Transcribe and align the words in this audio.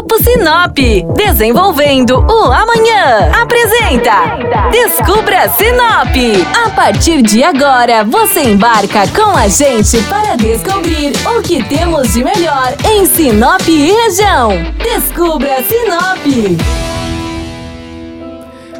Grupo 0.00 0.16
Sinop, 0.24 0.78
desenvolvendo 1.14 2.20
o 2.20 2.44
amanhã. 2.50 3.30
Apresenta 3.38 4.70
Descubra 4.70 5.46
Sinop. 5.50 6.16
A 6.64 6.70
partir 6.70 7.20
de 7.20 7.44
agora, 7.44 8.02
você 8.02 8.40
embarca 8.44 9.06
com 9.08 9.36
a 9.36 9.46
gente 9.46 10.02
para 10.04 10.36
descobrir 10.36 11.12
o 11.36 11.42
que 11.42 11.62
temos 11.64 12.14
de 12.14 12.24
melhor 12.24 12.74
em 12.90 13.04
Sinop 13.04 13.60
e 13.68 13.92
região. 13.92 14.52
Descubra 14.82 15.62
Sinop. 15.64 16.58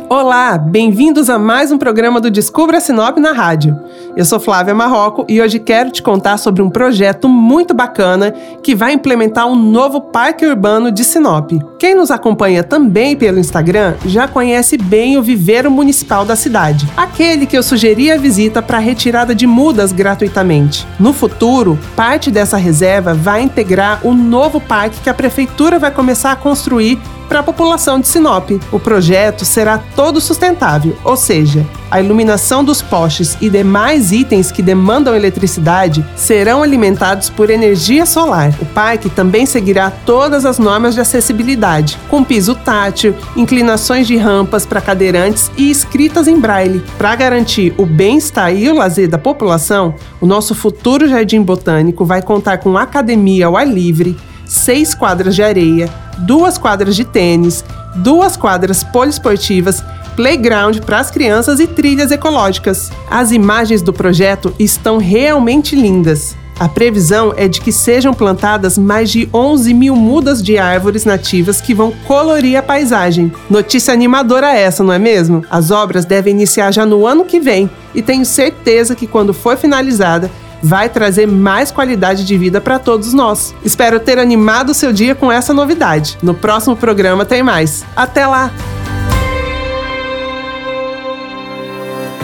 Olá, 0.09 0.57
bem-vindos 0.57 1.29
a 1.29 1.39
mais 1.39 1.71
um 1.71 1.77
programa 1.77 2.19
do 2.19 2.31
Descubra 2.31 2.81
Sinop 2.81 3.19
na 3.19 3.33
rádio. 3.33 3.79
Eu 4.17 4.25
sou 4.25 4.41
Flávia 4.41 4.75
Marroco 4.75 5.25
e 5.29 5.41
hoje 5.41 5.61
quero 5.61 5.91
te 5.91 6.03
contar 6.03 6.37
sobre 6.37 6.61
um 6.61 6.69
projeto 6.69 7.29
muito 7.29 7.73
bacana 7.73 8.33
que 8.61 8.75
vai 8.75 8.93
implementar 8.93 9.47
um 9.47 9.55
novo 9.55 10.01
parque 10.01 10.45
urbano 10.45 10.91
de 10.91 11.05
Sinop. 11.05 11.53
Quem 11.79 11.95
nos 11.95 12.11
acompanha 12.11 12.65
também 12.65 13.17
pelo 13.17 13.39
Instagram 13.39 13.95
já 14.05 14.27
conhece 14.27 14.77
bem 14.77 15.17
o 15.17 15.23
viveiro 15.23 15.71
municipal 15.71 16.25
da 16.25 16.35
cidade, 16.35 16.89
aquele 16.97 17.47
que 17.47 17.57
eu 17.57 17.63
sugeri 17.63 18.11
a 18.11 18.19
visita 18.19 18.61
para 18.61 18.79
retirada 18.79 19.33
de 19.33 19.47
mudas 19.47 19.93
gratuitamente. 19.93 20.87
No 20.99 21.13
futuro, 21.13 21.79
parte 21.95 22.33
dessa 22.33 22.57
reserva 22.57 23.15
vai 23.15 23.43
integrar 23.43 24.05
o 24.05 24.13
novo 24.13 24.61
parque 24.61 25.01
que 25.01 25.11
a 25.11 25.15
prefeitura 25.15 25.79
vai 25.79 25.93
começar 25.93 26.33
a 26.33 26.37
construir 26.37 26.99
para 27.29 27.39
a 27.39 27.45
população 27.45 28.01
de 28.01 28.09
Sinop. 28.09 28.51
O 28.73 28.81
projeto 28.81 29.45
será 29.45 29.79
todo 29.95 30.21
sustentável, 30.21 30.97
ou 31.05 31.17
seja, 31.17 31.65
a 31.91 32.01
iluminação 32.01 32.63
dos 32.63 32.81
postes 32.81 33.37
e 33.41 33.51
demais 33.51 34.13
itens 34.13 34.53
que 34.53 34.63
demandam 34.63 35.15
eletricidade 35.15 36.05
serão 36.15 36.63
alimentados 36.63 37.29
por 37.29 37.51
energia 37.51 38.07
solar. 38.07 38.55
O 38.61 38.67
parque 38.67 39.11
também 39.11 39.45
seguirá 39.45 39.91
todas 39.91 40.47
as 40.47 40.59
normas 40.59 40.95
de 40.95 41.01
acessibilidade, 41.01 41.99
com 42.09 42.23
piso 42.23 42.55
tátil, 42.55 43.15
inclinações 43.37 44.07
de 44.07 44.17
rampas 44.17 44.65
para 44.65 44.81
cadeirantes 44.81 45.51
e 45.57 45.71
escritas 45.71 46.29
em 46.29 46.39
braille. 46.39 46.83
Para 46.97 47.17
garantir 47.17 47.75
o 47.77 47.85
bem-estar 47.85 48.55
e 48.55 48.69
o 48.69 48.75
lazer 48.75 49.09
da 49.09 49.19
população, 49.19 49.95
o 50.21 50.27
nosso 50.27 50.55
futuro 50.55 51.09
jardim 51.09 51.43
botânico 51.43 52.05
vai 52.05 52.23
contar 52.23 52.59
com 52.59 52.79
academia 52.79 53.47
ao 53.47 53.57
ar 53.57 53.67
livre, 53.67 54.17
seis 54.47 54.95
quadras 54.95 55.35
de 55.35 55.43
areia, 55.43 55.89
duas 56.19 56.59
quadras 56.59 56.95
de 56.95 57.05
tênis, 57.05 57.65
duas 57.97 58.37
quadras 58.37 58.85
poliesportivas, 58.85 59.83
playground 60.21 60.81
para 60.81 60.99
as 60.99 61.11
crianças 61.11 61.61
e 61.61 61.67
trilhas 61.67 62.11
ecológicas. 62.11 62.93
As 63.11 63.33
imagens 63.33 63.81
do 63.81 63.91
projeto 63.91 64.55
estão 64.59 64.99
realmente 64.99 65.75
lindas. 65.75 66.37
A 66.59 66.69
previsão 66.69 67.33
é 67.39 67.49
de 67.49 67.59
que 67.59 67.73
sejam 67.73 68.13
plantadas 68.13 68.77
mais 68.77 69.11
de 69.11 69.31
11 69.33 69.73
mil 69.73 69.97
mudas 69.97 70.43
de 70.43 70.59
árvores 70.59 71.07
nativas 71.07 71.59
que 71.63 71.73
vão 71.73 71.91
colorir 72.07 72.59
a 72.59 72.63
paisagem. 72.63 73.33
Notícia 73.49 73.95
animadora 73.95 74.55
essa, 74.55 74.85
não 74.85 74.93
é 74.93 74.99
mesmo? 74.99 75.43
As 75.49 75.71
obras 75.71 76.05
devem 76.05 76.35
iniciar 76.35 76.71
já 76.71 76.85
no 76.85 77.07
ano 77.07 77.25
que 77.25 77.41
vem 77.41 77.71
e 77.95 78.03
tenho 78.03 78.27
certeza 78.27 78.95
que 78.95 79.07
quando 79.07 79.33
for 79.33 79.57
finalizada, 79.57 80.31
vai 80.63 80.91
trazer 80.91 81.27
mais 81.27 81.71
qualidade 81.71 82.27
de 82.27 82.37
vida 82.37 82.61
para 82.61 82.79
todos 82.79 83.15
nós. 83.15 83.55
Espero 83.65 83.99
ter 83.99 84.19
animado 84.19 84.69
o 84.69 84.75
seu 84.75 84.93
dia 84.93 85.15
com 85.15 85.33
essa 85.33 85.55
novidade. 85.55 86.19
No 86.23 86.35
próximo 86.35 86.77
programa 86.77 87.25
tem 87.25 87.43
mais. 87.43 87.87
Até 87.97 88.27
lá! 88.27 88.53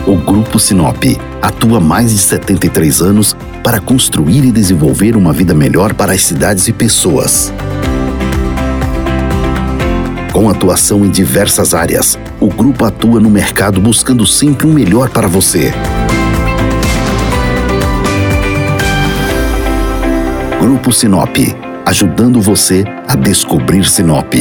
O 0.06 0.14
Grupo 0.14 0.60
Sinop 0.60 1.02
atua 1.42 1.78
há 1.78 1.80
mais 1.80 2.12
de 2.12 2.18
73 2.18 3.02
anos 3.02 3.36
para 3.60 3.80
construir 3.80 4.44
e 4.44 4.52
desenvolver 4.52 5.16
uma 5.16 5.32
vida 5.32 5.52
melhor 5.52 5.94
para 5.94 6.12
as 6.12 6.22
cidades 6.22 6.68
e 6.68 6.72
pessoas. 6.72 7.52
Com 10.32 10.48
atuação 10.48 11.04
em 11.04 11.10
diversas 11.10 11.74
áreas, 11.74 12.16
o 12.38 12.46
grupo 12.46 12.84
atua 12.84 13.18
no 13.18 13.28
mercado 13.28 13.80
buscando 13.80 14.24
sempre 14.24 14.68
o 14.68 14.70
melhor 14.72 15.10
para 15.10 15.26
você. 15.26 15.74
Grupo 20.60 20.92
Sinop, 20.92 21.36
ajudando 21.84 22.40
você 22.40 22.84
a 23.08 23.16
descobrir 23.16 23.84
Sinop. 23.84 24.34